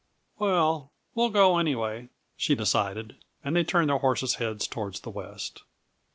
[0.39, 5.61] "Well, we'll go, anyway," she decided, and they turned their horses' heads toward the west.